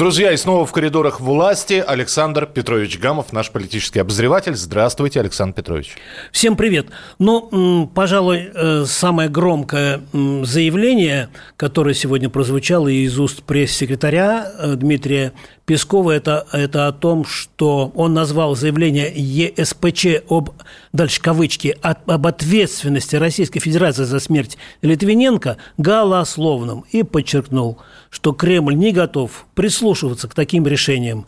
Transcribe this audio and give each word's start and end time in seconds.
Друзья, 0.00 0.32
и 0.32 0.36
снова 0.38 0.64
в 0.64 0.72
коридорах 0.72 1.20
власти 1.20 1.84
Александр 1.86 2.46
Петрович 2.46 2.98
Гамов, 2.98 3.34
наш 3.34 3.50
политический 3.50 3.98
обозреватель. 3.98 4.54
Здравствуйте, 4.54 5.20
Александр 5.20 5.56
Петрович. 5.56 5.94
Всем 6.32 6.56
привет. 6.56 6.86
Ну, 7.18 7.86
пожалуй, 7.94 8.50
э, 8.50 8.84
самое 8.86 9.28
громкое 9.28 10.00
заявление, 10.14 11.28
которое 11.58 11.92
сегодня 11.92 12.30
прозвучало 12.30 12.88
из 12.88 13.18
уст 13.18 13.42
пресс-секретаря 13.42 14.50
э, 14.58 14.74
Дмитрия 14.76 15.34
Пескова, 15.70 16.10
это, 16.10 16.48
это 16.50 16.88
о 16.88 16.92
том, 16.92 17.24
что 17.24 17.92
он 17.94 18.12
назвал 18.12 18.56
заявление 18.56 19.08
ЕСПЧ 19.14 20.24
об, 20.28 20.50
дальше 20.92 21.22
кавычки, 21.22 21.76
об 21.80 22.26
ответственности 22.26 23.14
Российской 23.14 23.60
Федерации 23.60 24.02
за 24.02 24.18
смерть 24.18 24.58
Литвиненко 24.82 25.58
голословным 25.78 26.84
и 26.90 27.04
подчеркнул, 27.04 27.78
что 28.10 28.32
Кремль 28.32 28.74
не 28.74 28.90
готов 28.90 29.46
прислушиваться 29.54 30.26
к 30.26 30.34
таким 30.34 30.66
решениям. 30.66 31.26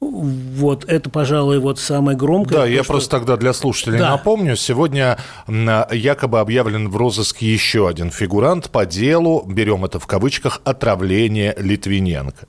Вот 0.00 0.84
это, 0.84 1.08
пожалуй, 1.08 1.58
вот 1.58 1.78
самое 1.78 2.14
громкое. 2.14 2.56
Да, 2.56 2.66
я 2.66 2.84
что... 2.84 2.92
просто 2.92 3.10
тогда 3.12 3.38
для 3.38 3.54
слушателей 3.54 4.00
да. 4.00 4.10
напомню. 4.10 4.54
Сегодня 4.56 5.16
якобы 5.48 6.40
объявлен 6.40 6.90
в 6.90 6.96
розыск 6.98 7.38
еще 7.38 7.88
один 7.88 8.10
фигурант 8.10 8.68
по 8.68 8.84
делу, 8.84 9.46
берем 9.46 9.86
это 9.86 9.98
в 9.98 10.06
кавычках, 10.06 10.60
отравление 10.64 11.54
Литвиненко. 11.56 12.46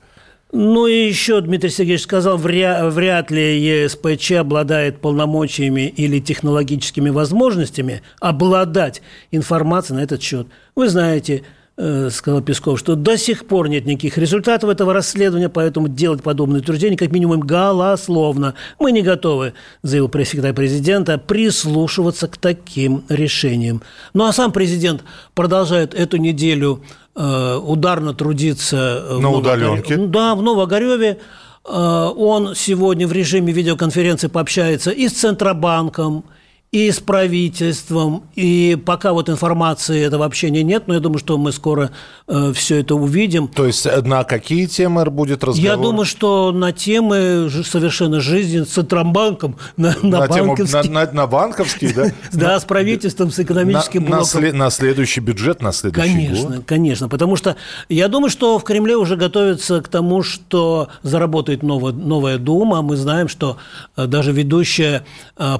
Ну 0.52 0.88
и 0.88 1.06
еще 1.06 1.40
Дмитрий 1.40 1.70
Сергеевич 1.70 2.02
сказал, 2.02 2.36
вряд, 2.36 3.30
ли 3.30 3.60
ЕСПЧ 3.60 4.32
обладает 4.32 5.00
полномочиями 5.00 5.82
или 5.82 6.18
технологическими 6.18 7.08
возможностями 7.10 8.02
обладать 8.20 9.00
информацией 9.30 9.98
на 9.98 10.02
этот 10.02 10.20
счет. 10.22 10.48
Вы 10.74 10.88
знаете, 10.88 11.44
э, 11.76 12.10
сказал 12.10 12.42
Песков, 12.42 12.80
что 12.80 12.96
до 12.96 13.16
сих 13.16 13.46
пор 13.46 13.68
нет 13.68 13.86
никаких 13.86 14.18
результатов 14.18 14.70
этого 14.70 14.92
расследования, 14.92 15.48
поэтому 15.48 15.86
делать 15.86 16.24
подобные 16.24 16.62
утверждения 16.62 16.96
как 16.96 17.12
минимум 17.12 17.40
голословно. 17.40 18.54
Мы 18.80 18.90
не 18.90 19.02
готовы, 19.02 19.52
заявил 19.82 20.08
пресс-секретарь 20.08 20.54
президента, 20.54 21.16
прислушиваться 21.16 22.26
к 22.26 22.36
таким 22.36 23.04
решениям. 23.08 23.82
Ну 24.14 24.24
а 24.24 24.32
сам 24.32 24.50
президент 24.50 25.04
продолжает 25.34 25.94
эту 25.94 26.16
неделю 26.16 26.82
ударно 27.14 28.14
трудиться. 28.14 29.18
На 29.20 29.30
удаленке? 29.30 29.96
Да, 29.96 30.34
в 30.34 30.42
Новогореве. 30.42 31.18
Э, 31.64 32.10
он 32.16 32.54
сегодня 32.54 33.06
в 33.06 33.12
режиме 33.12 33.52
видеоконференции 33.52 34.28
пообщается 34.28 34.90
и 34.90 35.08
с 35.08 35.12
Центробанком, 35.12 36.24
и 36.72 36.92
с 36.92 37.00
правительством, 37.00 38.22
и 38.36 38.78
пока 38.86 39.12
вот 39.12 39.28
информации 39.28 40.04
этого 40.04 40.24
общения 40.24 40.62
нет, 40.62 40.84
но 40.86 40.94
я 40.94 41.00
думаю, 41.00 41.18
что 41.18 41.36
мы 41.36 41.50
скоро 41.50 41.90
э, 42.28 42.52
все 42.54 42.76
это 42.76 42.94
увидим. 42.94 43.48
То 43.48 43.66
есть 43.66 43.86
э, 43.86 44.00
на 44.02 44.22
какие 44.22 44.66
темы 44.66 45.04
будет 45.06 45.42
разговор? 45.42 45.68
Я 45.68 45.76
думаю, 45.76 46.04
что 46.04 46.52
на 46.52 46.70
темы 46.70 47.50
совершенно 47.64 48.20
жизни 48.20 48.62
с 48.62 48.68
Центробанком, 48.68 49.56
на, 49.76 49.96
на, 50.02 50.20
на 50.20 50.26
банковские. 50.28 50.82
Тему, 50.84 50.94
на, 50.94 51.06
на, 51.06 51.12
на 51.12 51.26
банковские, 51.26 51.92
да? 51.92 52.06
Да, 52.32 52.60
с 52.60 52.64
правительством, 52.64 53.32
с 53.32 53.40
экономическим 53.40 54.04
блоком. 54.04 54.56
На 54.56 54.70
следующий 54.70 55.20
бюджет, 55.20 55.62
на 55.62 55.72
следующий 55.72 56.08
год? 56.08 56.36
Конечно, 56.38 56.62
конечно, 56.64 57.08
потому 57.08 57.34
что 57.34 57.56
я 57.88 58.06
думаю, 58.06 58.30
что 58.30 58.60
в 58.60 58.62
Кремле 58.62 58.96
уже 58.96 59.16
готовятся 59.16 59.80
к 59.80 59.88
тому, 59.88 60.22
что 60.22 60.88
заработает 61.02 61.64
новая 61.64 62.38
Дума. 62.38 62.80
Мы 62.82 62.94
знаем, 62.94 63.26
что 63.26 63.56
э, 63.96 64.06
даже 64.06 64.30
ведущая 64.30 65.04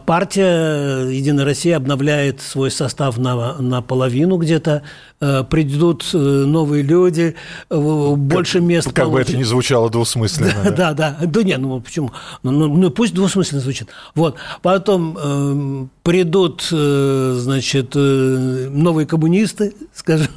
партия 0.06 0.99
Единая 1.08 1.44
Россия 1.44 1.76
обновляет 1.76 2.40
свой 2.40 2.70
состав 2.70 3.18
на, 3.18 3.54
наполовину 3.58 4.36
где-то, 4.36 4.82
э, 5.20 5.44
придут 5.48 6.08
э, 6.12 6.16
новые 6.18 6.82
люди, 6.82 7.34
больше 7.70 8.58
как, 8.58 8.62
мест 8.62 8.92
Как 8.92 9.06
получит. 9.06 9.12
бы 9.12 9.20
это 9.20 9.38
ни 9.38 9.44
звучало 9.44 9.90
двусмысленно. 9.90 10.52
Да, 10.64 10.70
да, 10.70 10.94
да. 10.94 11.16
Да 11.26 11.42
нет, 11.42 11.58
ну 11.58 11.80
почему? 11.80 12.12
Ну, 12.42 12.50
ну, 12.50 12.76
ну 12.76 12.90
пусть 12.90 13.14
двусмысленно 13.14 13.60
звучит. 13.60 13.88
Вот. 14.14 14.36
Потом 14.62 15.16
э, 15.20 15.86
придут, 16.02 16.68
э, 16.72 17.36
значит, 17.38 17.92
э, 17.94 18.68
новые 18.70 19.06
коммунисты, 19.06 19.74
скажем. 19.94 20.28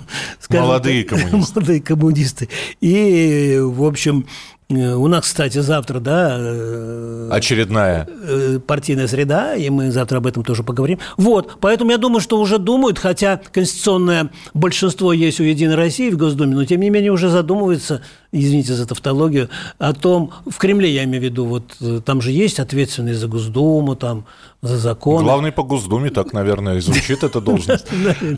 Скажем 0.44 0.66
молодые 0.66 1.04
коммунисты. 1.06 1.60
Молодые 1.60 1.82
коммунисты. 1.82 2.50
И, 2.82 3.60
в 3.62 3.84
общем, 3.84 4.26
Э, 4.70 4.96
у 4.96 5.08
нас, 5.08 5.26
кстати, 5.26 5.60
завтра, 5.60 6.00
да... 6.00 6.38
Э, 6.40 7.30
Очередная. 7.32 8.08
Э, 8.10 8.60
партийная 8.66 9.08
среда, 9.08 9.56
и 9.56 9.70
мы 9.70 9.92
завтра 9.92 10.18
об 10.18 10.28
этом 10.28 10.44
тоже 10.44 10.64
поговорим. 10.64 11.00
Вот, 11.18 11.58
поэтому 11.60 11.92
я 11.92 11.98
думаю, 11.98 12.22
что 12.22 12.40
уже 12.40 12.58
думают, 12.58 13.00
хотя 13.00 13.42
конституционное 13.52 14.32
большинство 14.54 15.14
есть 15.14 15.40
у 15.40 15.44
«Единой 15.44 15.76
России» 15.76 16.10
в 16.10 16.18
Госдуме, 16.18 16.56
но 16.56 16.66
тем 16.66 16.82
не 16.82 16.90
менее 16.90 17.12
уже 17.12 17.30
задумываются, 17.30 18.02
извините 18.32 18.74
за 18.74 18.88
тавтологию, 18.88 19.50
о 19.78 19.94
том, 19.94 20.32
в 20.50 20.58
Кремле 20.58 20.90
я 20.94 21.04
имею 21.04 21.22
в 21.22 21.26
виду, 21.26 21.46
вот 21.46 22.04
там 22.06 22.22
же 22.22 22.32
есть 22.32 22.60
ответственные 22.60 23.16
за 23.16 23.28
Госдуму, 23.28 23.96
там, 23.96 24.26
за 24.62 24.78
закон. 24.78 25.24
Главный 25.24 25.52
по 25.52 25.64
Госдуме, 25.64 26.10
так, 26.10 26.34
наверное, 26.34 26.80
звучит 26.80 27.24
эта 27.24 27.42
должность. 27.42 27.86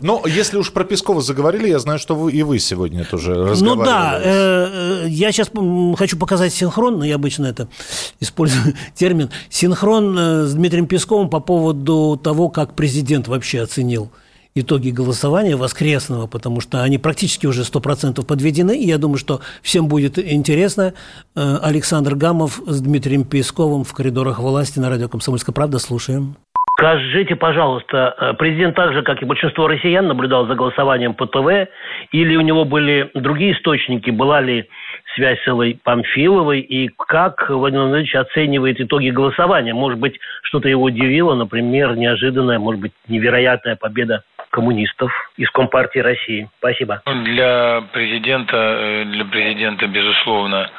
Но 0.02 0.22
если 0.26 0.58
уж 0.58 0.72
про 0.72 0.84
Пескова 0.84 1.20
заговорили, 1.20 1.68
я 1.68 1.78
знаю, 1.78 1.95
что 1.98 2.14
вы 2.14 2.32
и 2.32 2.42
вы 2.42 2.58
сегодня 2.58 3.04
тоже 3.04 3.34
разговаривали. 3.34 3.78
Ну 3.78 3.84
да, 3.84 5.06
я 5.06 5.32
сейчас 5.32 5.50
хочу 5.98 6.16
показать 6.18 6.52
синхрон, 6.52 6.98
но 6.98 7.04
я 7.04 7.16
обычно 7.16 7.46
это 7.46 7.68
использую 8.20 8.74
термин, 8.94 9.30
синхрон 9.50 10.18
э, 10.18 10.46
с 10.46 10.54
Дмитрием 10.54 10.86
Песковым 10.86 11.28
по 11.28 11.40
поводу 11.40 12.18
того, 12.22 12.48
как 12.48 12.74
президент 12.74 13.28
вообще 13.28 13.62
оценил 13.62 14.10
итоги 14.54 14.88
голосования 14.88 15.54
воскресного, 15.54 16.26
потому 16.26 16.60
что 16.60 16.82
они 16.82 16.96
практически 16.96 17.46
уже 17.46 17.62
100% 17.62 18.24
подведены, 18.24 18.76
и 18.76 18.86
я 18.86 18.96
думаю, 18.96 19.18
что 19.18 19.40
всем 19.62 19.86
будет 19.86 20.18
интересно. 20.18 20.94
Э, 21.34 21.58
Александр 21.62 22.14
Гамов 22.14 22.62
с 22.66 22.80
Дмитрием 22.80 23.24
Песковым 23.24 23.84
в 23.84 23.92
коридорах 23.92 24.38
власти 24.38 24.78
на 24.78 24.88
радио 24.88 25.08
«Комсомольская 25.08 25.52
правда». 25.52 25.78
Слушаем. 25.78 26.36
Скажите, 26.78 27.36
пожалуйста, 27.36 28.14
э, 28.18 28.34
президент 28.34 28.76
так 28.76 28.92
же, 28.92 29.02
как 29.02 29.22
и 29.22 29.24
большинство 29.24 29.66
россиян, 29.66 30.06
наблюдал 30.06 30.46
за 30.46 30.54
голосованием 30.54 31.14
по 31.14 31.26
ТВ, 31.26 31.70
или 32.12 32.36
у 32.36 32.42
него 32.42 32.66
были 32.66 33.10
другие 33.14 33.54
источники, 33.54 34.10
была 34.10 34.42
ли 34.42 34.68
связь 35.14 35.42
с 35.42 35.48
Эллой 35.48 35.80
Памфиловой, 35.82 36.60
и 36.60 36.88
как 36.88 37.48
Владимир 37.48 37.84
Владимирович 37.84 38.14
оценивает 38.14 38.78
итоги 38.78 39.08
голосования? 39.08 39.72
Может 39.72 39.98
быть, 39.98 40.20
что-то 40.42 40.68
его 40.68 40.82
удивило, 40.82 41.34
например, 41.34 41.96
неожиданная, 41.96 42.58
может 42.58 42.82
быть, 42.82 42.92
невероятная 43.08 43.76
победа 43.76 44.22
коммунистов 44.50 45.10
из 45.38 45.50
Компартии 45.50 46.00
России. 46.00 46.50
Спасибо. 46.58 47.00
Для 47.06 47.84
президента, 47.92 48.56
э, 48.56 49.04
для 49.06 49.24
президента, 49.24 49.86
безусловно, 49.86 50.70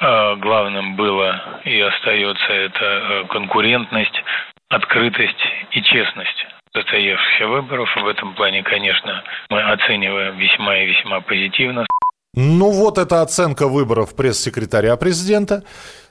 э, 0.00 0.36
главным 0.36 0.94
было 0.94 1.60
и 1.64 1.80
остается 1.80 2.52
это 2.52 3.24
конкурентность, 3.30 4.22
открытость 4.68 5.42
и 5.72 5.82
честность 5.82 6.46
состоявшихся 6.74 7.46
выборов. 7.48 7.88
В 7.96 8.06
этом 8.06 8.34
плане, 8.34 8.62
конечно, 8.62 9.22
мы 9.50 9.62
оцениваем 9.62 10.38
весьма 10.38 10.76
и 10.78 10.86
весьма 10.86 11.20
позитивно. 11.20 11.86
Ну 12.34 12.70
вот 12.70 12.98
эта 12.98 13.22
оценка 13.22 13.66
выборов 13.68 14.14
пресс-секретаря 14.14 14.96
президента. 14.96 15.64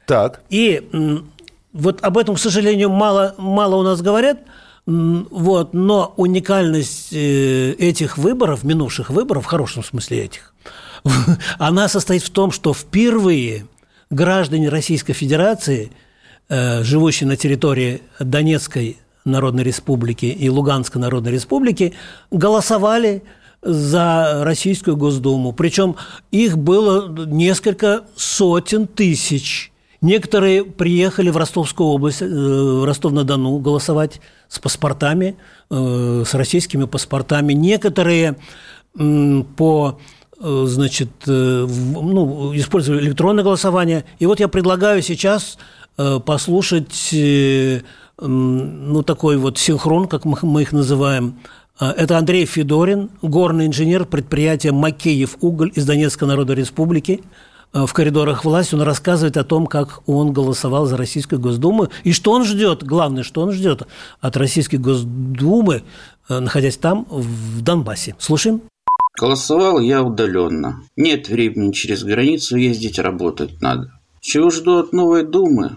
Так. 0.05 0.41
И 0.49 0.81
вот 1.73 2.03
об 2.03 2.17
этом, 2.17 2.35
к 2.35 2.39
сожалению, 2.39 2.89
мало, 2.89 3.35
мало 3.37 3.75
у 3.75 3.83
нас 3.83 4.01
говорят. 4.01 4.39
Вот, 4.85 5.73
но 5.73 6.13
уникальность 6.15 7.11
э, 7.11 7.73
этих 7.73 8.17
выборов, 8.17 8.63
минувших 8.63 9.09
выборов, 9.09 9.43
в 9.43 9.47
хорошем 9.47 9.83
смысле 9.83 10.23
этих, 10.23 10.53
она 11.59 11.89
состоит 11.89 12.23
в 12.23 12.29
том, 12.29 12.51
что 12.51 12.73
впервые 12.73 13.65
граждане 14.09 14.69
Российской 14.69 15.11
Федерации, 15.11 15.91
э, 16.49 16.83
живущие 16.83 17.27
на 17.27 17.35
территории 17.35 18.01
Донецкой 18.19 18.97
Народной 19.27 19.63
Республики 19.63 20.25
и 20.25 20.49
Луганской 20.49 21.01
Народной 21.01 21.31
Республики, 21.33 21.93
голосовали 22.31 23.23
за 23.61 24.43
Российскую 24.43 24.97
Госдуму. 24.97 25.51
Причем 25.51 25.95
их 26.31 26.57
было 26.57 27.09
несколько 27.25 28.03
сотен 28.15 28.87
тысяч. 28.87 29.71
Некоторые 29.99 30.63
приехали 30.63 31.29
в 31.29 31.37
Ростовскую 31.37 31.89
область, 31.89 32.21
э, 32.21 32.25
в 32.25 32.85
Ростов-на-Дону 32.85 33.57
голосовать 33.59 34.21
с 34.47 34.59
паспортами, 34.59 35.35
э, 35.69 36.23
с 36.25 36.33
российскими 36.33 36.85
паспортами. 36.85 37.53
Некоторые 37.53 38.37
по 39.57 39.99
значит, 40.39 41.09
ну, 41.25 42.51
использовали 42.55 43.01
электронное 43.01 43.43
голосование. 43.43 44.05
И 44.17 44.25
вот 44.25 44.39
я 44.39 44.47
предлагаю 44.47 45.01
сейчас 45.01 45.57
послушать 45.97 47.09
ну, 48.19 49.03
такой 49.03 49.37
вот 49.37 49.57
синхрон, 49.57 50.07
как 50.07 50.25
мы 50.25 50.61
их 50.61 50.71
называем, 50.71 51.35
А, 51.79 51.91
это 51.91 52.17
Андрей 52.17 52.45
Федорин, 52.45 53.11
горный 53.21 53.67
инженер 53.67 54.05
предприятия 54.05 54.71
«Макеев 54.71 55.37
уголь» 55.41 55.71
из 55.75 55.85
Донецкой 55.85 56.27
Народной 56.27 56.55
Республики. 56.55 57.21
В 57.73 57.91
коридорах 57.93 58.45
власти 58.45 58.73
он 58.73 58.81
рассказывает 58.81 59.37
о 59.37 59.43
том, 59.43 59.67
как 59.67 60.01
он 60.07 60.33
голосовал 60.33 60.87
за 60.87 60.97
Российскую 60.97 61.39
Госдуму 61.39 61.89
и 62.03 62.13
что 62.13 62.31
он 62.31 62.45
ждет, 62.45 62.83
главное, 62.83 63.23
что 63.23 63.41
он 63.41 63.51
ждет 63.51 63.83
от 64.21 64.37
Российской 64.37 64.77
Госдумы, 64.77 65.83
находясь 66.29 66.77
там, 66.77 67.05
в 67.09 67.61
Донбассе. 67.61 68.15
Слушаем. 68.17 68.61
Голосовал 69.19 69.79
я 69.79 70.01
удаленно. 70.01 70.81
Нет 70.95 71.27
времени 71.27 71.73
через 71.73 72.03
границу 72.03 72.55
ездить 72.55 72.97
работать 72.97 73.61
надо. 73.61 73.91
Чего 74.21 74.49
жду 74.49 74.79
от 74.79 74.93
новой 74.93 75.23
Думы? 75.23 75.75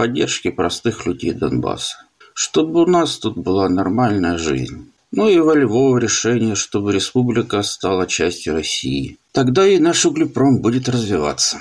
Поддержки 0.00 0.50
простых 0.50 1.04
людей 1.04 1.32
Донбасса. 1.32 1.96
Чтобы 2.32 2.84
у 2.84 2.86
нас 2.86 3.18
тут 3.18 3.36
была 3.36 3.68
нормальная 3.68 4.38
жизнь. 4.38 4.90
Ну 5.12 5.28
и 5.28 5.38
волевого 5.38 5.98
решения, 5.98 6.54
чтобы 6.54 6.94
республика 6.94 7.62
стала 7.62 8.06
частью 8.06 8.54
России. 8.54 9.18
Тогда 9.32 9.66
и 9.66 9.78
наш 9.78 10.06
углепром 10.06 10.62
будет 10.62 10.88
развиваться. 10.88 11.58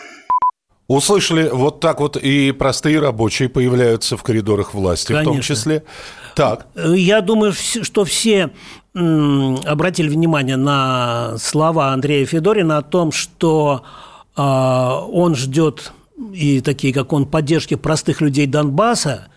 Услышали, 0.87 1.49
вот 1.51 1.81
так 1.81 1.99
вот 1.99 2.15
и 2.15 2.53
простые 2.53 3.01
рабочие 3.01 3.49
появляются 3.49 4.15
в 4.15 4.23
коридорах 4.23 4.73
власти, 4.73 5.07
Конечно. 5.07 5.31
в 5.31 5.33
том 5.33 5.41
числе. 5.41 5.83
Так. 6.33 6.67
Я 6.75 7.19
думаю, 7.19 7.51
что 7.51 8.05
все 8.05 8.51
обратили 8.93 10.07
внимание 10.07 10.55
на 10.55 11.33
слова 11.39 11.91
Андрея 11.91 12.25
Федорина 12.25 12.77
о 12.77 12.83
том, 12.83 13.11
что 13.11 13.83
а, 14.37 15.01
он 15.11 15.35
ждет 15.35 15.91
и 16.33 16.61
такие, 16.61 16.93
как 16.93 17.13
он, 17.13 17.25
поддержки 17.25 17.75
простых 17.75 18.21
людей 18.21 18.45
Донбасса, 18.45 19.27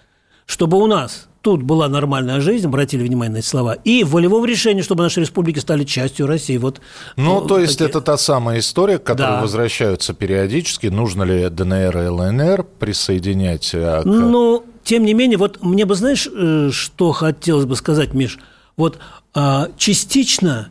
чтобы 0.47 0.79
у 0.79 0.87
нас 0.87 1.29
тут 1.43 1.63
была 1.63 1.89
нормальная 1.89 2.41
жизнь, 2.41 2.67
обратили 2.67 3.03
внимание 3.03 3.35
на 3.35 3.39
эти 3.39 3.47
слова, 3.47 3.75
и 3.75 4.05
волевом 4.05 4.45
решении, 4.45 4.83
чтобы 4.83 5.03
наши 5.03 5.21
республики 5.21 5.59
стали 5.59 5.85
частью 5.85 6.27
России. 6.27 6.57
Вот, 6.57 6.81
ну, 7.17 7.41
вот, 7.41 7.49
то 7.49 7.59
есть 7.59 7.79
такие... 7.79 7.91
это 7.91 8.01
та 8.01 8.17
самая 8.17 8.61
история, 8.61 8.99
к 8.99 9.05
которой 9.05 9.37
да. 9.37 9.41
возвращаются 9.43 10.15
периодически. 10.15 10.87
Нужно 10.87 11.25
ли 11.25 11.49
ДНР 11.49 11.99
и 11.99 12.09
ЛНР 12.09 12.65
присоединять? 12.79 13.73
А, 13.75 14.03
к... 14.03 14.05
Ну, 14.05 14.65
тем 14.85 15.05
не 15.05 15.15
менее, 15.15 15.37
вот 15.37 15.63
мне 15.63 15.85
бы, 15.85 15.95
знаешь, 15.95 16.29
э, 16.33 16.71
что 16.73 17.13
хотелось 17.13 17.67
бы 17.67 17.77
сказать, 17.77 18.15
Миш? 18.15 18.39
Вот 18.77 18.99
а, 19.35 19.69
частично 19.77 20.69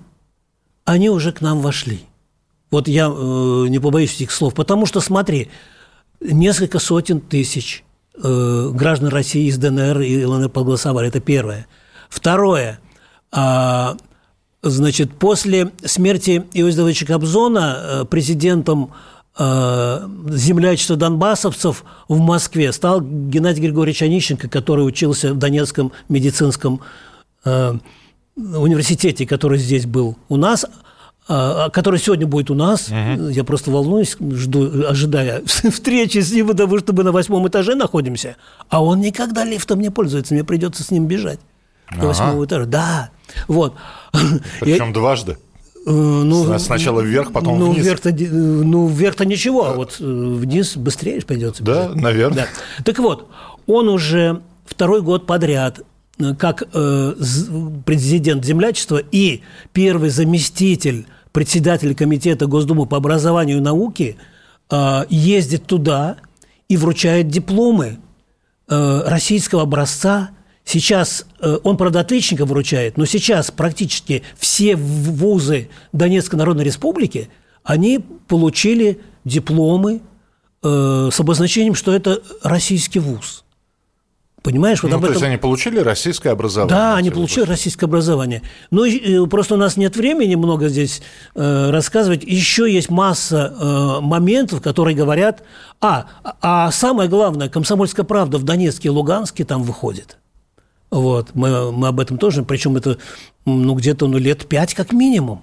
они 0.86 1.10
уже 1.10 1.32
к 1.32 1.42
нам 1.42 1.60
вошли. 1.62 2.02
Вот 2.72 2.88
я 2.88 3.08
э, 3.08 3.66
не 3.68 3.80
побоюсь 3.80 4.16
этих 4.16 4.32
слов, 4.32 4.54
потому 4.54 4.86
что, 4.86 5.02
смотри, 5.02 5.50
несколько 6.22 6.80
сотен 6.80 7.20
тысяч 7.20 7.84
э, 8.22 8.70
граждан 8.74 9.10
России 9.10 9.48
из 9.48 9.58
ДНР 9.58 10.02
и 10.02 10.24
ЛНР 10.24 10.50
проголосовали. 10.50 11.08
Это 11.08 11.20
первое. 11.20 11.68
Второе. 12.10 12.80
Э, 13.36 13.96
значит, 14.62 15.14
после 15.14 15.72
смерти 15.84 16.46
Иосифовича 16.54 17.06
Кобзона 17.06 17.78
э, 17.82 18.06
президентом 18.06 18.92
э, 19.38 20.08
землячества 20.30 20.96
донбассовцев 20.96 21.84
в 22.08 22.20
Москве 22.20 22.72
стал 22.72 23.02
Геннадий 23.02 23.64
Григорьевич 23.64 24.04
Онищенко, 24.04 24.48
который 24.48 24.86
учился 24.86 25.34
в 25.34 25.38
Донецком 25.38 25.92
медицинском 26.10 26.82
э, 27.46 27.74
университете, 28.36 29.26
который 29.26 29.58
здесь 29.58 29.86
был 29.86 30.18
у 30.30 30.38
нас– 30.38 30.66
который 31.28 32.00
сегодня 32.00 32.28
будет 32.28 32.50
у 32.50 32.56
нас. 32.56 32.90
Угу. 32.90 33.30
Я 33.30 33.44
просто 33.44 33.72
волнуюсь, 33.72 34.18
жду, 34.20 34.88
ожидая 34.88 35.44
встречи 35.46 36.20
с 36.20 36.32
ним, 36.32 36.48
потому 36.48 36.80
что 36.80 36.94
мы 36.94 37.04
на 37.04 37.12
восьмом 37.12 37.48
этаже 37.48 37.76
находимся. 37.76 38.36
А 38.70 38.84
он 38.84 39.02
никогда 39.02 39.46
лифтом 39.46 39.80
не 39.80 39.90
пользуется, 39.90 40.34
мне 40.34 40.44
придется 40.44 40.84
с 40.84 40.92
ним 40.92 41.06
бежать 41.06 41.40
ага. 41.88 42.02
до 42.02 42.08
восьмого 42.08 42.46
этажа. 42.46 42.66
Да, 42.66 43.10
вот. 43.48 43.76
Причем 44.60 44.88
Я... 44.88 44.94
дважды. 44.94 45.38
Э, 45.86 45.90
ну, 45.90 46.60
Сначала 46.60 47.02
вверх, 47.02 47.32
потом 47.32 47.60
ну, 47.60 47.72
вниз. 47.72 47.84
Вверх-то, 47.84 48.12
ну, 48.12 48.88
вверх-то 48.88 49.26
ничего, 49.26 49.68
а 49.68 49.74
вот 49.74 49.98
э, 50.00 50.04
вниз 50.04 50.78
быстрее 50.78 51.22
придется. 51.22 51.64
Да, 51.64 51.88
бежать. 51.88 51.96
наверное. 52.02 52.48
Да. 52.78 52.84
Так 52.84 53.00
вот, 53.00 53.28
он 53.66 53.90
уже 53.90 54.42
второй 54.66 55.02
год 55.02 55.26
подряд 55.26 55.82
как 56.38 56.64
э, 56.74 57.14
президент 57.86 58.46
землячества 58.46 59.02
и 59.12 59.42
первый 59.74 60.10
заместитель 60.10 61.06
председателя 61.32 61.94
комитета 61.94 62.48
Госдумы 62.48 62.86
по 62.86 62.98
образованию 62.98 63.58
и 63.58 63.62
науке 63.62 64.18
э, 64.70 65.06
ездит 65.10 65.66
туда 65.66 66.18
и 66.68 66.78
вручает 66.78 67.28
дипломы 67.30 68.00
э, 68.68 69.04
российского 69.06 69.64
образца. 69.64 70.32
Сейчас 70.64 71.26
он, 71.64 71.76
правда, 71.76 72.02
отличников 72.02 72.50
вручает, 72.50 72.96
но 72.96 73.06
сейчас 73.06 73.50
практически 73.50 74.22
все 74.38 74.76
вузы 74.76 75.70
Донецкой 75.92 76.38
Народной 76.38 76.64
Республики, 76.64 77.30
они 77.64 78.00
получили 78.28 79.00
дипломы 79.26 80.02
с 80.62 81.20
обозначением, 81.20 81.74
что 81.74 81.92
это 81.92 82.22
российский 82.44 83.00
вуз. 83.00 83.44
Понимаешь, 84.44 84.82
вот 84.82 84.90
ну, 84.90 84.98
об 84.98 85.04
этом... 85.04 85.14
то 85.14 85.20
есть 85.20 85.30
они 85.30 85.38
получили 85.38 85.80
российское 85.80 86.32
образование? 86.32 86.76
Да, 86.76 86.96
они 86.96 87.12
получили 87.12 87.44
российское 87.44 87.86
образование. 87.86 88.42
Ну, 88.72 88.86
и, 88.86 89.28
просто 89.28 89.54
у 89.54 89.58
нас 89.58 89.78
нет 89.78 89.96
времени 89.96 90.34
много 90.34 90.68
здесь 90.68 91.04
э, 91.36 91.70
рассказывать. 91.70 92.24
Еще 92.24 92.72
есть 92.72 92.90
масса 92.90 93.54
э, 93.60 94.00
моментов, 94.02 94.62
которые 94.62 94.96
говорят... 94.96 95.44
А, 95.80 96.08
а 96.42 96.72
самое 96.72 97.10
главное, 97.10 97.50
«Комсомольская 97.50 98.06
правда» 98.06 98.38
в 98.38 98.44
Донецке 98.44 98.88
и 98.88 98.92
Луганске 98.92 99.46
там 99.46 99.64
выходит. 99.64 100.18
Вот, 100.92 101.30
мы, 101.34 101.72
мы 101.72 101.88
об 101.88 102.00
этом 102.00 102.18
тоже, 102.18 102.44
причем 102.44 102.78
это 102.78 102.98
ну, 103.46 103.74
где-то 103.74 104.08
ну, 104.08 104.18
лет 104.18 104.48
пять 104.48 104.74
как 104.74 104.92
минимум. 104.92 105.42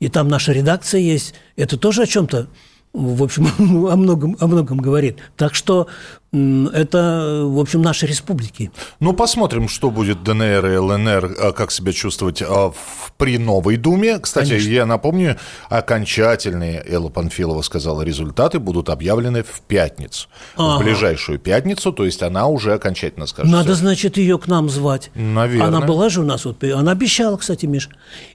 И 0.00 0.08
там 0.08 0.28
наша 0.28 0.52
редакция 0.52 1.00
есть. 1.00 1.34
Это 1.56 1.76
тоже 1.76 2.02
о 2.02 2.06
чем-то 2.06 2.48
в 2.92 3.22
общем, 3.22 3.46
о 3.88 3.96
многом, 3.96 4.36
о 4.40 4.46
многом 4.46 4.78
говорит. 4.78 5.18
Так 5.36 5.54
что 5.54 5.86
это, 6.30 7.42
в 7.44 7.58
общем, 7.58 7.80
наши 7.80 8.06
республики. 8.06 8.70
Ну, 9.00 9.14
посмотрим, 9.14 9.66
что 9.66 9.90
будет 9.90 10.22
ДНР 10.22 10.66
и 10.66 10.76
ЛНР, 10.76 11.36
а 11.40 11.52
как 11.52 11.70
себя 11.70 11.92
чувствовать 11.92 12.42
а, 12.42 12.72
при 13.16 13.38
новой 13.38 13.78
Думе. 13.78 14.18
Кстати, 14.18 14.50
Конечно. 14.50 14.68
я 14.68 14.86
напомню, 14.86 15.38
окончательные, 15.70 16.84
Элла 16.86 17.08
Панфилова 17.08 17.62
сказала, 17.62 18.02
результаты 18.02 18.58
будут 18.58 18.90
объявлены 18.90 19.42
в 19.42 19.62
пятницу. 19.62 20.28
Ага. 20.56 20.82
В 20.82 20.84
ближайшую 20.84 21.38
пятницу, 21.38 21.92
то 21.92 22.04
есть 22.04 22.22
она 22.22 22.46
уже 22.46 22.74
окончательно 22.74 23.26
скажет. 23.26 23.50
Надо, 23.50 23.72
все. 23.72 23.82
значит, 23.82 24.18
ее 24.18 24.38
к 24.38 24.48
нам 24.48 24.68
звать. 24.68 25.10
Наверное. 25.14 25.68
Она 25.68 25.80
была 25.80 26.10
же 26.10 26.20
у 26.20 26.24
нас, 26.24 26.44
вот, 26.44 26.62
она 26.62 26.92
обещала, 26.92 27.38
кстати, 27.38 27.64
Миш. 27.64 27.88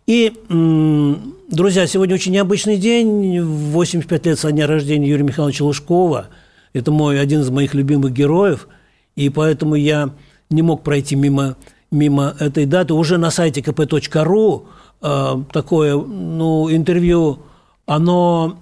И, 0.07 0.34
друзья, 0.50 1.85
сегодня 1.85 2.16
очень 2.16 2.31
необычный 2.31 2.78
день, 2.78 3.40
85 3.40 4.26
лет 4.26 4.40
со 4.40 4.52
дня 4.52 4.66
рождения 4.66 5.09
Юрия 5.09 5.23
Михайловича 5.23 5.64
Лужкова– 5.64 6.30
это 6.73 6.92
мой, 6.92 7.19
один 7.19 7.42
из 7.42 7.49
моих 7.49 7.73
любимых 7.73 8.13
героев, 8.13 8.68
и 9.15 9.30
поэтому 9.30 9.75
я 9.75 10.11
не 10.49 10.61
мог 10.61 10.83
пройти 10.83 11.15
мимо, 11.15 11.56
мимо 11.92 12.35
этой 12.39 12.65
даты. 12.65 12.94
Уже 12.94 13.18
на 13.18 13.31
сайте 13.31 13.61
kp.ru 13.61 14.65
э, 15.01 15.44
такое 15.51 15.95
ну, 15.95 16.73
интервью, 16.73 17.39
оно 17.85 18.57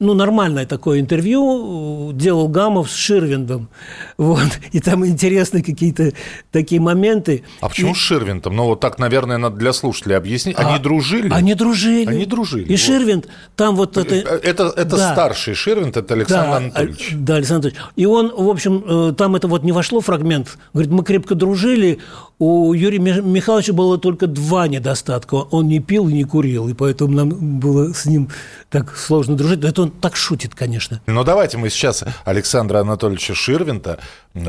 ну, 0.00 0.14
нормальное 0.14 0.64
такое 0.64 1.00
интервью 1.00 2.12
делал 2.14 2.48
Гамов 2.48 2.88
с 2.90 2.94
Ширвиндом. 2.94 3.68
Вот. 4.16 4.46
И 4.72 4.80
там 4.80 5.04
интересные 5.04 5.64
какие-то 5.64 6.12
такие 6.52 6.80
моменты. 6.80 7.42
А 7.60 7.68
почему 7.68 7.92
и... 7.92 7.94
с 7.94 7.98
Ширвиндом? 7.98 8.54
Ну, 8.54 8.64
вот 8.66 8.80
так, 8.80 8.98
наверное, 8.98 9.38
надо 9.38 9.56
для 9.56 9.72
слушателей 9.72 10.16
объяснить. 10.16 10.56
Они 10.56 10.74
а, 10.74 10.78
дружили? 10.78 11.30
Они 11.32 11.54
дружили. 11.54 12.08
Они 12.08 12.26
дружили. 12.26 12.64
И 12.64 12.72
вот. 12.72 12.80
Ширвинд, 12.80 13.28
там 13.56 13.74
вот 13.74 13.96
это... 13.96 14.14
Э, 14.14 14.20
это, 14.20 14.72
это 14.76 14.96
да. 14.96 15.12
старший 15.12 15.54
Ширвинд, 15.54 15.96
это 15.96 16.14
Александр 16.14 16.50
да, 16.50 16.56
Анатольевич. 16.56 17.12
Да, 17.14 17.34
Александр 17.36 17.68
Анатольевич. 17.68 17.92
И 17.96 18.06
он, 18.06 18.32
в 18.34 18.48
общем, 18.48 18.84
э, 18.86 19.12
там 19.14 19.34
это 19.34 19.48
вот 19.48 19.64
не 19.64 19.72
вошло 19.72 20.00
фрагмент. 20.00 20.58
Говорит, 20.72 20.92
мы 20.92 21.02
крепко 21.02 21.34
дружили, 21.34 21.98
у 22.38 22.72
Юрия 22.72 23.00
Михайловича 23.00 23.72
было 23.72 23.98
только 23.98 24.28
два 24.28 24.68
недостатка. 24.68 25.34
Он 25.34 25.66
не 25.66 25.80
пил 25.80 26.08
и 26.08 26.12
не 26.12 26.22
курил, 26.22 26.68
и 26.68 26.74
поэтому 26.74 27.12
нам 27.12 27.58
было 27.58 27.92
с 27.92 28.06
ним 28.06 28.28
так 28.70 28.96
сложно 28.96 29.36
дружить. 29.36 29.64
Это 29.64 29.82
он 29.82 29.87
так 29.90 30.16
шутит, 30.16 30.54
конечно. 30.54 31.00
Ну, 31.06 31.24
давайте 31.24 31.58
мы 31.58 31.70
сейчас 31.70 32.04
Александра 32.24 32.78
Анатольевича 32.78 33.34
Ширвинта 33.34 33.98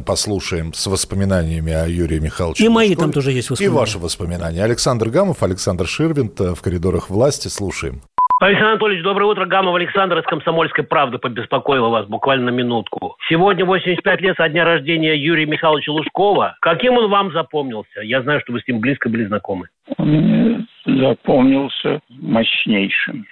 послушаем 0.05 0.73
с 0.73 0.87
воспоминаниями 0.87 1.73
о 1.73 1.87
Юрии 1.87 2.19
Михайловиче. 2.19 2.65
И 2.65 2.69
мои 2.69 2.95
там 2.95 3.11
тоже 3.11 3.31
есть 3.31 3.49
воспоминания. 3.49 3.75
И 3.75 3.79
ваши 3.79 3.99
воспоминания. 3.99 4.63
Александр 4.63 5.09
Гамов, 5.09 5.43
Александр 5.43 5.87
Ширвинт 5.87 6.39
в 6.39 6.61
коридорах 6.61 7.09
власти. 7.09 7.47
Слушаем. 7.47 8.01
Александр 8.39 8.69
Анатольевич, 8.69 9.03
доброе 9.03 9.25
утро. 9.25 9.45
Гамов 9.45 9.75
Александр 9.75 10.19
из 10.19 10.23
«Комсомольской 10.23 10.85
правды» 10.85 11.17
побеспокоила 11.17 11.89
вас 11.89 12.07
буквально 12.07 12.51
минутку. 12.51 13.17
Сегодня 13.27 13.65
85 13.65 14.21
лет 14.21 14.37
со 14.37 14.47
дня 14.47 14.63
рождения 14.63 15.13
Юрия 15.13 15.45
Михайловича 15.45 15.91
Лужкова. 15.91 16.55
Каким 16.61 16.93
он 16.93 17.09
вам 17.09 17.33
запомнился? 17.33 17.99
Я 18.01 18.21
знаю, 18.21 18.39
что 18.39 18.53
вы 18.53 18.61
с 18.61 18.67
ним 18.67 18.79
близко 18.79 19.09
были 19.09 19.25
знакомы. 19.25 19.67
Он 19.97 20.07
мне 20.07 20.65
запомнился 20.85 21.99
мощнейшим. 22.07 23.25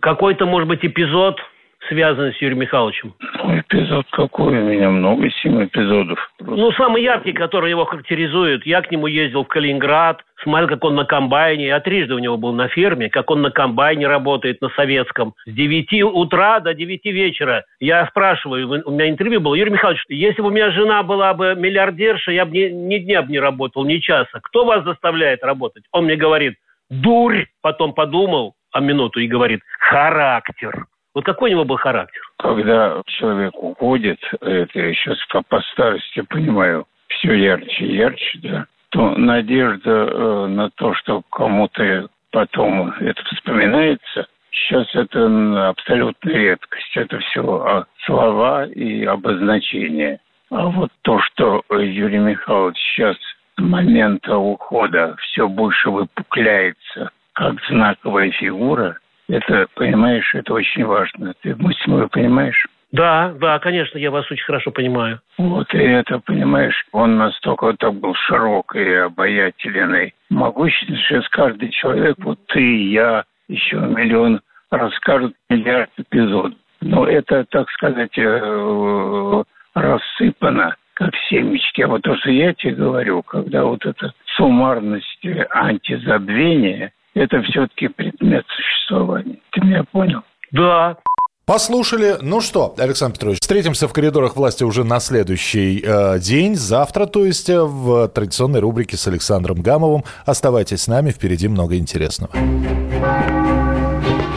Какой-то, 0.00 0.46
может 0.46 0.68
быть, 0.68 0.84
эпизод 0.84 1.40
связаны 1.88 2.32
с 2.32 2.40
Юрием 2.40 2.60
Михайловичем? 2.60 3.14
Ну, 3.20 3.58
эпизод 3.58 4.06
какой? 4.10 4.58
У 4.58 4.64
меня 4.64 4.90
много 4.90 5.28
с 5.30 5.44
ним 5.44 5.64
эпизодов. 5.64 6.18
Просто. 6.38 6.56
Ну, 6.56 6.72
самый 6.72 7.02
яркий, 7.02 7.32
который 7.32 7.70
его 7.70 7.84
характеризует. 7.84 8.64
Я 8.66 8.82
к 8.82 8.90
нему 8.90 9.06
ездил 9.06 9.44
в 9.44 9.48
Калининград, 9.48 10.22
смотрел, 10.42 10.68
как 10.68 10.84
он 10.84 10.94
на 10.94 11.04
комбайне. 11.04 11.66
Я 11.66 11.80
трижды 11.80 12.14
у 12.14 12.18
него 12.18 12.36
был 12.36 12.52
на 12.52 12.68
ферме, 12.68 13.08
как 13.08 13.30
он 13.30 13.42
на 13.42 13.50
комбайне 13.50 14.06
работает, 14.06 14.60
на 14.60 14.68
советском. 14.70 15.34
С 15.46 15.52
9 15.52 16.02
утра 16.04 16.60
до 16.60 16.74
9 16.74 17.04
вечера. 17.06 17.64
Я 17.80 18.06
спрашиваю, 18.06 18.82
у 18.84 18.90
меня 18.90 19.08
интервью 19.08 19.40
было, 19.40 19.54
Юрий 19.54 19.72
Михайлович, 19.72 20.04
если 20.08 20.42
бы 20.42 20.48
у 20.48 20.52
меня 20.52 20.70
жена 20.70 21.02
была 21.02 21.34
бы 21.34 21.54
миллиардерша, 21.56 22.32
я 22.32 22.44
бы 22.44 22.52
ни, 22.52 22.68
ни 22.68 22.98
дня 22.98 23.22
бы 23.22 23.32
не 23.32 23.40
работал, 23.40 23.84
ни 23.84 23.98
часа. 23.98 24.40
Кто 24.42 24.64
вас 24.64 24.84
заставляет 24.84 25.42
работать? 25.42 25.84
Он 25.92 26.04
мне 26.04 26.16
говорит, 26.16 26.54
дурь. 26.90 27.46
Потом 27.60 27.94
подумал, 27.94 28.54
а 28.72 28.80
минуту 28.80 29.20
и 29.20 29.28
говорит 29.28 29.60
«характер». 29.78 30.86
Вот 31.14 31.24
какой 31.24 31.50
у 31.50 31.52
него 31.52 31.64
был 31.64 31.76
характер? 31.76 32.22
Когда 32.38 33.02
человек 33.06 33.54
уходит, 33.54 34.18
это 34.40 34.78
я 34.78 34.94
сейчас 34.94 35.18
по, 35.30 35.42
по 35.42 35.60
старости 35.72 36.20
понимаю, 36.22 36.86
все 37.08 37.34
ярче 37.34 37.84
и 37.84 37.96
ярче, 37.96 38.38
да, 38.42 38.66
то 38.90 39.10
надежда 39.16 39.90
э, 39.90 40.46
на 40.46 40.70
то, 40.70 40.94
что 40.94 41.22
кому-то 41.30 42.08
потом 42.30 42.94
это 43.00 43.22
вспоминается, 43.24 44.26
сейчас 44.50 44.86
это 44.94 45.68
абсолютная 45.68 46.34
редкость. 46.34 46.96
Это 46.96 47.18
все 47.18 47.86
слова 48.04 48.66
и 48.66 49.04
обозначения. 49.04 50.20
А 50.50 50.66
вот 50.66 50.90
то, 51.02 51.20
что 51.20 51.62
Юрий 51.70 52.18
Михайлович 52.18 52.76
сейчас 52.78 53.16
с 53.16 53.60
момента 53.60 54.36
ухода 54.36 55.16
все 55.18 55.46
больше 55.48 55.90
выпукляется– 55.90 57.10
как 57.32 57.54
знаковая 57.68 58.30
фигура, 58.32 58.98
это, 59.32 59.66
понимаешь, 59.74 60.34
это 60.34 60.52
очень 60.52 60.84
важно. 60.84 61.32
Ты 61.40 61.56
мысль 61.56 61.90
мою 61.90 62.08
понимаешь? 62.08 62.66
Да, 62.92 63.32
да, 63.40 63.58
конечно, 63.58 63.96
я 63.96 64.10
вас 64.10 64.30
очень 64.30 64.44
хорошо 64.44 64.70
понимаю. 64.70 65.20
Вот, 65.38 65.72
и 65.72 65.78
это, 65.78 66.18
понимаешь, 66.18 66.84
он 66.92 67.16
настолько 67.16 67.72
так 67.78 67.94
был 67.94 68.14
широкий, 68.14 69.04
обаятельный, 69.06 70.12
могущественный, 70.28 70.98
что 70.98 71.14
сейчас 71.14 71.28
каждый 71.30 71.70
человек, 71.70 72.16
вот 72.18 72.38
ты, 72.48 72.88
я, 72.88 73.24
еще 73.48 73.76
миллион, 73.76 74.42
расскажут 74.70 75.34
миллиард 75.48 75.90
эпизодов. 75.96 76.58
Но 76.82 77.06
это, 77.06 77.46
так 77.48 77.70
сказать, 77.70 78.18
э, 78.18 79.44
рассыпано, 79.74 80.76
как 80.92 81.14
семечки. 81.30 81.80
А 81.80 81.88
вот 81.88 82.02
то, 82.02 82.14
что 82.16 82.30
я 82.30 82.52
тебе 82.52 82.74
говорю, 82.74 83.22
когда 83.22 83.64
вот 83.64 83.86
эта 83.86 84.12
суммарность 84.36 85.26
антизабвения– 85.50 86.92
это 87.14 87.42
все-таки 87.42 87.88
предмет 87.88 88.44
существования. 88.48 89.38
Ты 89.50 89.60
меня 89.60 89.84
понял? 89.84 90.20
Да. 90.50 90.96
Послушали. 91.44 92.18
Ну 92.22 92.40
что, 92.40 92.74
Александр 92.78 93.14
Петрович, 93.14 93.40
встретимся 93.40 93.88
в 93.88 93.92
коридорах 93.92 94.36
власти 94.36 94.62
уже 94.62 94.84
на 94.84 95.00
следующий 95.00 95.82
э, 95.84 96.18
день, 96.20 96.54
завтра, 96.54 97.06
то 97.06 97.24
есть 97.24 97.50
э, 97.50 97.60
в 97.60 98.08
традиционной 98.08 98.60
рубрике 98.60 98.96
с 98.96 99.08
Александром 99.08 99.60
Гамовым. 99.60 100.04
Оставайтесь 100.24 100.82
с 100.82 100.88
нами, 100.88 101.10
впереди 101.10 101.48
много 101.48 101.76
интересного. 101.76 102.32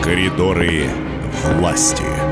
Коридоры 0.03 0.85
власти. 1.57 2.24